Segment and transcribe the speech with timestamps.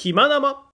[0.00, 0.70] 気まなま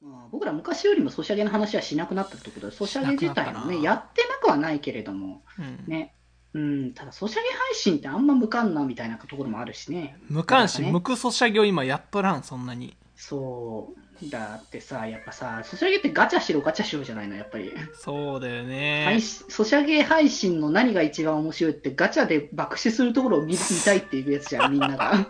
[0.00, 5.84] まあ、僕ら昔よりもソシャゲの話はしなくなったってことで、ソシャゲ自体もね、やってなくはないけれども、うん。
[5.86, 6.14] ね、
[6.54, 10.16] うん、ただソシャゲ配信ってあんま向かんなみたいなところもあるしね。
[10.30, 10.92] 無関心、ね。
[10.92, 12.96] 無クソシャゲを今やっとらん、そんなに。
[13.28, 14.30] そう。
[14.30, 17.72] だってさ、やっぱさ、ソシャゲってガチャしろガチャしろじゃないの、やっぱり。
[17.94, 19.04] そうだよね。
[19.04, 25.26] 配信ソシャゲ配信の何が一番面白いって、ガチャで爆死するところを見見たいっていうやつじゃん、 みんなが。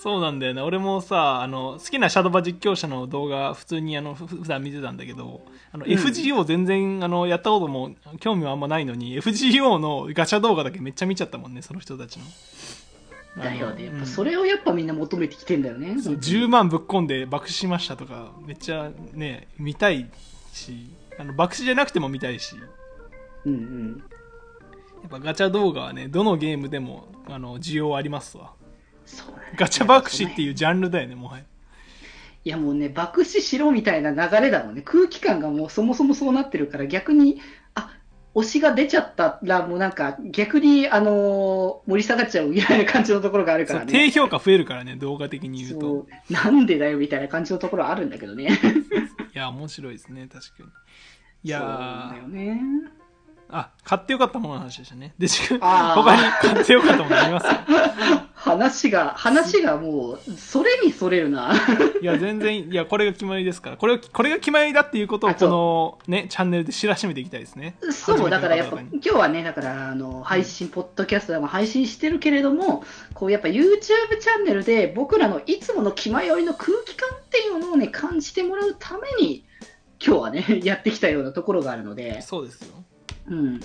[0.00, 0.62] そうなんだよね。
[0.62, 5.40] 俺もさ、あの、好きなシャドバ実況者の動画、普通にあの、ふ普段見てたんだけど、
[5.72, 12.24] あの、うん FGO 全然、あの、やったことも、興味はあんまないのに、FGO のガチャ動画だけめっちゃ見ちゃったもんね、その人たちの。
[13.36, 13.84] だよね。
[13.84, 16.00] やっうんぱそれをやっぱみんな求めてきてんだよね。
[16.00, 20.10] そう10万ぶっ込んで爆死しましたとか、めっちゃね、見たい
[20.52, 22.56] し、あの爆死じゃなくても見たいし、
[23.44, 24.02] うんうん。
[25.02, 28.52] やっぱガチャ動画はね、どのゲームでも、あの、需要ありますわ。
[29.04, 31.44] そうだねガチャ爆死っていうジャンルだよね、もはや。
[32.44, 34.82] いやもうね、爆死しろみたいな流れだもんね。
[34.82, 37.67] 空気感がもうそもそもそうなってるから、逆に、あ、
[38.40, 43.92] 推しが出ちゃったら、もうなんか、逆に、あのー盛り下がっちゃうみたいな感じのところがあるからね。
[43.92, 45.86] 低評価増えるからね、動画的に言うと。
[45.86, 48.48] そうなんでだよみたいな感じのところはあるんだけどね。
[49.34, 50.64] いや、面白いですね、確かに。
[51.44, 52.60] いやそうーだよね。
[53.50, 55.14] あ、買ってよかったものの話でしたね。
[55.18, 55.26] で、
[55.58, 57.46] 他に買ってよかったものあります
[58.48, 61.52] 話が、話がもう、それにそれるな。
[62.00, 63.76] いや、全然、いや、これが決まりですから。
[63.76, 67.76] これを、これが決まりだっていうことを、この、ね、チャンネルで知らしめていきたいですね。
[67.92, 79.44] そう、だからやっぱ、今日はね、だから、あの、配信、ポッドキャストでも配信してるけれども、こう、やっぱ YouTube チャンネルで、僕らのいつもの気迷いの空気感っていうのをね、感じてもらうために、
[80.04, 82.84] 今日はね、やってきたようなところがあるので、そうですよ。
[83.28, 83.60] うん。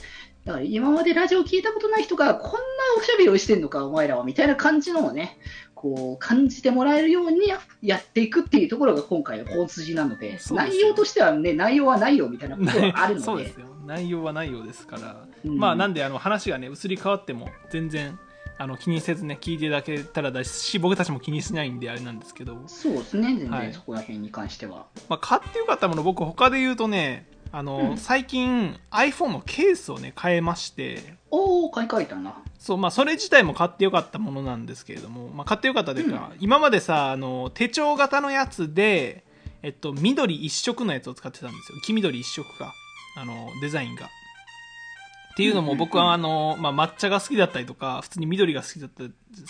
[0.46, 2.58] だから今までラジオ聞いたことない人が、こんな
[2.98, 5.38] おしゃべりをしてんのか、お前らは、みたいな感じのをね、
[5.74, 7.42] こう、感じてもらえるように
[7.82, 13.68] やっていくっていうところが今回の本筋なので、内容としてはね、内容はないよみたいなことがあるので、そうですよ。
[13.86, 15.26] 内容は内容ですから。
[15.46, 18.20] うんまあ、なんで、あの、話がね、移り変わっても、全然、
[18.58, 22.62] あの、気にせずね、聞いていただけたらだし、僕たちも気にしないんで、あれなんですけど。
[22.68, 24.86] そうですね、全はい然そこら辺に関しては。
[25.10, 32.42] まあ、買ってよかったもの、僕、他で言うとね、あの、うん最近、iPhone のケースをね、変えまして、おー、買い替えたな。
[32.58, 39.24] そう、まあ、それ自体も買ってよかったものなんですけれども、まあ、買ってよかったというか、今までさ、あの、手帳型のやつで、
[39.62, 41.78] えっと、緑一色のやつを使ってたんですよ。
[41.86, 42.74] 黄緑一色か。
[43.16, 44.08] あの、デザインが。
[44.08, 49.10] っていうのも僕はあの、まあ、抹茶が好きだったりとか、普通に緑が好きだった、好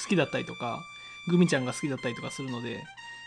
[0.09, 0.81] きだったりとか、
[1.29, 2.83] グミちゃんが好きだったりとかするので、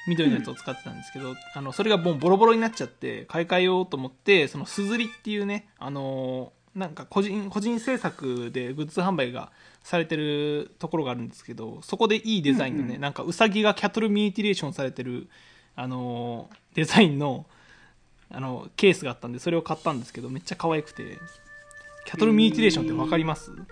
[0.06, 9.50] 緑のやつを使ってたんですけど、あの、それがもうボロボロになっちゃって、買い替えようと思って、そのすずりっていうね、あの、なんか個人、個人制作でグッズ販売が
[9.82, 13.00] されてるところがあるんですけど、そこでいいデザインのね、うんうん。
[13.00, 15.28] なんかウサギがキャトルミューティレーションされてる、
[15.74, 17.46] あの、デザインの、
[18.30, 21.18] あの、ケースがあったんで、それを買ったんですけど、めっちゃ可愛くて、
[22.04, 23.66] キャトルミューティレーションってわかります、えー、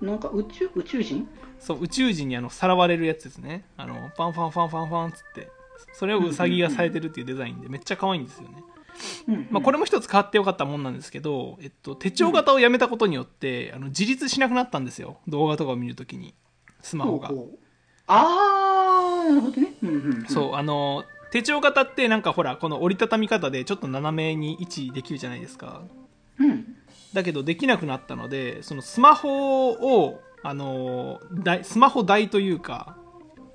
[0.00, 1.28] なんか宇宙、宇宙人？
[1.58, 3.64] そう、宇宙人にあの、さらわれるやつですね。
[3.76, 5.48] あの、パンファンファンファンファンっつって、
[5.92, 8.62] それをウサギがされてるっていうデザインで、めっちゃ可愛いんですよね。
[9.28, 16.34] うんまあ、これも一つ変わってよかったもんなんですけど、えっと、手帳型をやめたことによって、あの自立しなくなったんですよ動画とかを見るときに
[16.80, 17.30] スマホが
[18.06, 19.72] あー、なるほどね。
[19.82, 26.03] うんうんうん、そうあの手帳型ってなんかほらこの折りたたみ方でちょっと斜めに位置できるじゃないですかうん。
[27.14, 32.96] だけどできなくなったのでそのスマホをあの台スマホ台というか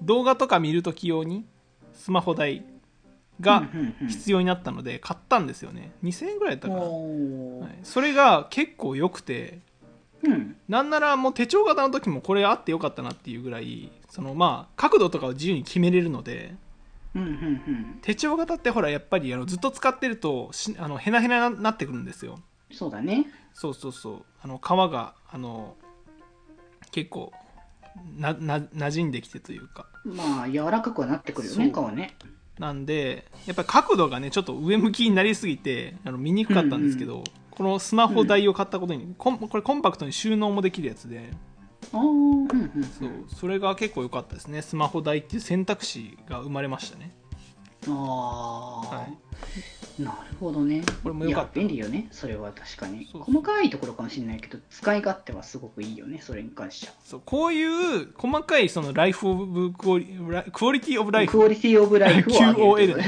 [0.01, 1.45] 動画とか見るとき用に
[1.93, 2.65] スマホ台
[3.41, 3.67] が
[4.07, 5.91] 必要になったので買ったんですよね。
[6.03, 6.81] 2000円ぐらいだったかな、
[7.83, 9.59] それが結構良くて
[10.23, 10.55] うん。
[10.67, 16.55] なんならもう手帳型の時もこれあってよかったなっていうぐらいそのまあ角度とかを自由に決めれるので
[17.13, 17.99] うんうんうん。
[18.01, 22.39] 手帳型ってほらやっぱりあのずっと使ってるとしあのヘナヘナになってくるんですよ
[22.71, 23.25] そうだね。
[23.53, 24.25] そうそうそう。
[24.41, 25.75] あの皮があの
[26.91, 27.31] 結構
[28.17, 29.87] なな馴染んできてというか。
[30.05, 32.15] まあ、柔らかくはなってくるよね、皮ね。
[32.57, 41.31] なんでやっぱり角度がねちょっと上向きになりすぎてあの見にくかったんですけど、このスマホ台を買ったことに、コンこれコンパクトに収納もできるやつで。
[41.91, 42.83] あー、うんうん。
[42.83, 43.09] そう。
[43.27, 44.61] それが結構良かったですね。
[44.61, 47.11] スマホ台っていう選択肢が生まれましたね。
[47.87, 49.07] あー、は
[49.99, 50.81] なるほどね。
[51.03, 53.07] これも良かった便利よね、それは確かに。
[53.11, 56.93] そう細かいところかもしれないけど、使い勝手はすごくいいよね、それに関しては。
[57.03, 60.05] そうこういう細かいそのライフオブクオリ
[60.53, 63.05] クオリティオブライフクオリティオブライフを QOL ね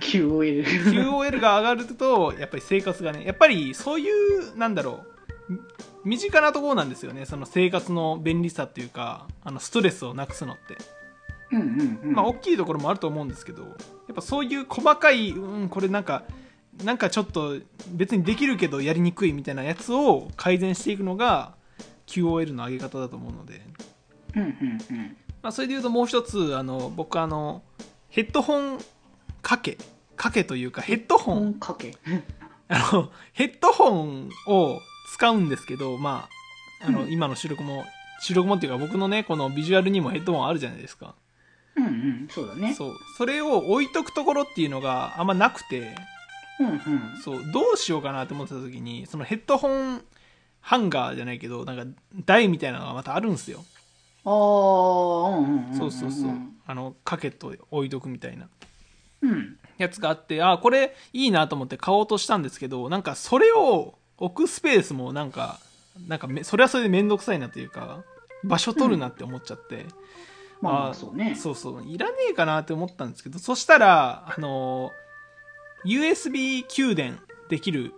[0.00, 0.64] QOL。
[0.64, 5.04] QOL が上がるとやっぱり生活がねやっぱりそういうなんだろ
[5.48, 5.54] う
[6.04, 10.76] 身近なところなんですよねその生活の便利さっていうかあのストレスをなくすのって
[11.52, 12.12] うんうんうん。
[12.14, 13.74] まあ大きいところもあると思うんですけどやっ
[14.14, 16.24] ぱそういう細かいうんこれなんか
[16.84, 17.56] なんかちょっと
[17.90, 21.54] 別にできるけどやりにくいみたいなやつを改善していくのが
[22.06, 23.62] QOL の上げ方だと思うので、
[24.34, 25.16] うんうんうん。
[25.42, 27.62] まあ、それで言うともう一つあの僕あの
[28.08, 28.78] ヘッドホン
[29.42, 29.78] かけ
[30.16, 31.94] かけというかヘッドホン本かけ。
[32.68, 34.80] あのヘッドホンを
[35.12, 36.28] 使うんですけどま
[36.80, 37.84] ああの、うん今の収録も
[38.20, 41.14] 収録もっていうか僕のねこのビジュアルにもヘッドホンあるじゃないですか
[41.76, 42.28] うんうん。
[42.30, 42.74] そうだね。
[42.74, 45.94] そうそれを置いとくところっていうのがあんまなくて
[46.58, 46.80] うんうん。
[47.22, 50.02] そうどうしようかなって思ってた時にそのヘッドホン
[50.60, 51.84] ハンガーじゃないけどなんか
[52.24, 53.64] 台みたいなのがまたあるんですよ、
[54.24, 55.76] ああ、うんうんうん。
[55.76, 56.32] そうそうそう
[56.66, 58.48] あのかけと置いとくみたいな
[59.22, 59.58] うん。
[59.78, 65.60] やつがあってあこれいいなと思って買おうとしたんですけどなんかそれを置くスペースもなんか
[66.08, 68.02] なんかめそれはそれで面倒くさいなというか
[68.42, 69.94] 場所取るなって思っちゃって、まあ
[70.60, 71.34] まああ、そうね。
[71.34, 71.84] そうそう。
[71.86, 74.90] いらねえかなって思ったんですけどそしたらあの
[75.84, 77.18] USB 給電
[77.48, 77.92] できる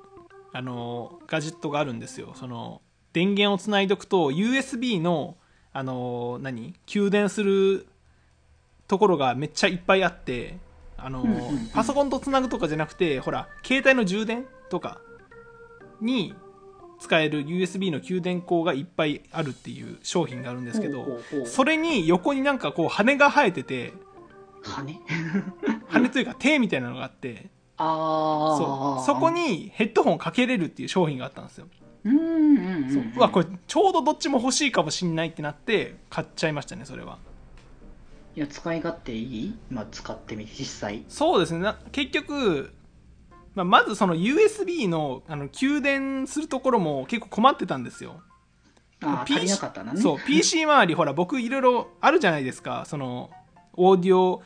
[0.53, 2.33] あのガジェットがあるんですよ。
[2.35, 2.83] その
[3.13, 5.37] 電源をつないどくと USB の
[5.73, 6.75] あの何？
[6.87, 7.87] 給電する
[8.89, 10.59] ところがめっちゃいっぱいあって
[10.97, 11.67] あの、うんうんうん。
[11.69, 15.01] パソコンとつなぐとかじゃなくてほら携帯の充電とか
[16.01, 16.35] に
[16.99, 23.93] 使える USB の給電口がいっぱいあるっていう商品があるんですけど、それに横になんかこう羽が生えてて
[24.63, 25.01] 羽
[25.89, 27.47] 羽というか手みたいなのがあって
[27.77, 29.05] ああ。
[29.07, 29.31] そうそこ。
[29.31, 31.69] にヘッドホンをかけれるっていう商品があったんですよ、
[32.05, 32.93] うんうんうん。
[32.93, 37.19] そううわこれちょうどどっちも欲しいかもしんないってなって買っちゃいましたねそれは
[38.37, 39.55] いや、使い勝手いい？
[39.71, 41.05] まあ、使ってみて、実際。
[41.09, 42.73] そうですねな結局、
[43.59, 48.21] まあ、まずその USB のあの給電するところも結構困ってたんですよ。
[49.03, 50.01] ああ、PC 足りなかったなね。
[50.01, 52.85] そう PC 周りほら僕いろいろあるじゃないですか。
[52.87, 53.31] その
[53.75, 54.43] オーディオ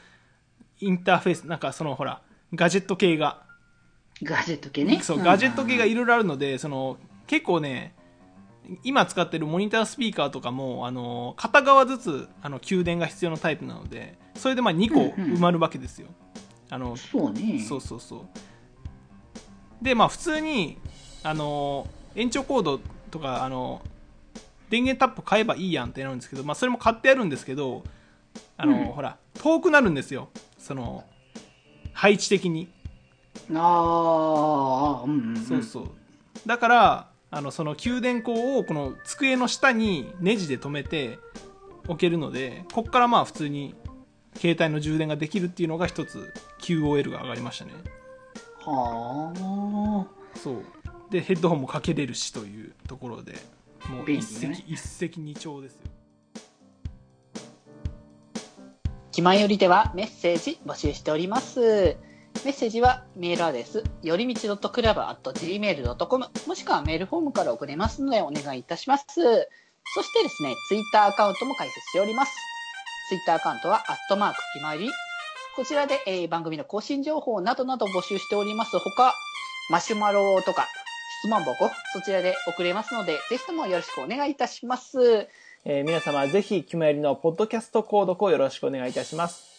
[0.81, 2.23] インターフェースなんかそのほら
[2.55, 3.43] ガジェット系が。
[4.23, 5.01] ガジェット系ね。
[5.03, 7.95] そうガジェット系がいろいろあるのでその結構ね
[8.85, 15.35] 今使ってるモニタースピーカーとかもあの片側ずつあの給電が必要なタイプなのでそれでまあ2個うんうん。
[15.35, 16.09] 埋まるわけですよ、
[16.71, 17.59] あのそうね。
[17.61, 18.21] そうそうそう
[19.83, 20.79] でまあ普通に
[21.23, 22.81] あの延長コード
[23.11, 23.83] とかあの
[24.71, 27.85] 電源タップ買えばいいやんってなるんですけど、まあ、それも買ってあるんですけど
[28.57, 28.85] あの、うん。
[28.87, 30.31] ほら遠くなるんですよ。
[30.59, 31.05] その
[31.93, 32.71] 配置的に。
[33.55, 35.37] ああ、うんうん、うん。
[35.37, 35.91] そうそう。
[36.47, 41.19] だからあのその給電口をこの机の下にネジで留めて
[41.87, 43.75] 置けるのでこっからまあ普通に
[44.37, 47.73] 携帯の充電ができるっていうのが一つ QOL が上がりましたね
[48.65, 50.39] はあ。
[50.39, 50.65] そう
[51.11, 53.35] でヘッドホンもかけれるしというところで
[53.89, 55.81] もう一石、ね一石二鳥ですよ
[59.13, 61.99] 気まよりではメッセージ募集しております。
[62.45, 69.05] メッセージはメールアドレス、よりみち .club.gmail.com もしくはメールフォームから送れますのでお願いいたします。
[69.95, 72.33] そしてですね、ツイッターアカウントも開設しております。
[73.11, 74.91] ツイッターアカウントは、アットマーク気まより。
[75.55, 78.79] こちらで、えー番組の更新情報などなど募集しております。
[78.79, 79.15] 他、
[79.71, 80.67] マシュマロとか、
[81.21, 85.29] 質問箱、そちらで送れますので、ぜひともよろしくお願いいたします。
[85.65, 89.52] えー皆様ぜひキムエリのポッドキャスト購読をよろしくお願いいたします